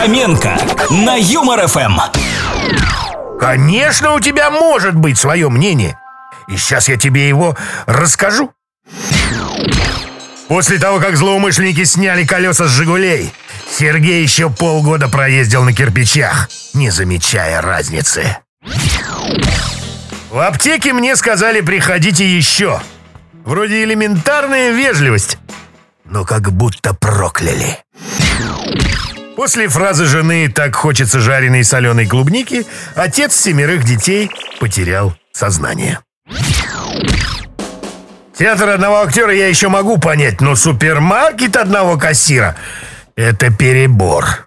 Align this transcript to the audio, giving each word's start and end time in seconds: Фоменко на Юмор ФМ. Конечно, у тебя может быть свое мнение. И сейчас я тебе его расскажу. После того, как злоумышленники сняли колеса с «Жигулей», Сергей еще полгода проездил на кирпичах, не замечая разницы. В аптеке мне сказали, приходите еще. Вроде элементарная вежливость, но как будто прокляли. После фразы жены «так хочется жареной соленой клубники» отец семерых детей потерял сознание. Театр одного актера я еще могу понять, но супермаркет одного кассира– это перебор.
Фоменко 0.00 0.56
на 0.88 1.14
Юмор 1.16 1.66
ФМ. 1.66 1.98
Конечно, 3.38 4.14
у 4.14 4.20
тебя 4.20 4.50
может 4.50 4.94
быть 4.94 5.18
свое 5.18 5.50
мнение. 5.50 5.98
И 6.48 6.56
сейчас 6.56 6.88
я 6.88 6.96
тебе 6.96 7.28
его 7.28 7.54
расскажу. 7.84 8.50
После 10.48 10.78
того, 10.78 11.00
как 11.00 11.18
злоумышленники 11.18 11.84
сняли 11.84 12.24
колеса 12.24 12.64
с 12.64 12.70
«Жигулей», 12.70 13.30
Сергей 13.70 14.22
еще 14.22 14.48
полгода 14.48 15.10
проездил 15.10 15.64
на 15.64 15.74
кирпичах, 15.74 16.48
не 16.72 16.88
замечая 16.88 17.60
разницы. 17.60 18.38
В 20.30 20.38
аптеке 20.38 20.94
мне 20.94 21.14
сказали, 21.14 21.60
приходите 21.60 22.24
еще. 22.24 22.80
Вроде 23.44 23.84
элементарная 23.84 24.70
вежливость, 24.70 25.36
но 26.06 26.24
как 26.24 26.52
будто 26.52 26.94
прокляли. 26.94 27.84
После 29.36 29.68
фразы 29.68 30.06
жены 30.06 30.48
«так 30.48 30.74
хочется 30.74 31.20
жареной 31.20 31.64
соленой 31.64 32.06
клубники» 32.06 32.66
отец 32.94 33.34
семерых 33.34 33.84
детей 33.84 34.30
потерял 34.58 35.14
сознание. 35.32 36.00
Театр 38.36 38.70
одного 38.70 39.02
актера 39.02 39.34
я 39.34 39.48
еще 39.48 39.68
могу 39.68 39.98
понять, 39.98 40.40
но 40.40 40.56
супермаркет 40.56 41.56
одного 41.56 41.98
кассира– 41.98 42.56
это 43.16 43.50
перебор. 43.52 44.46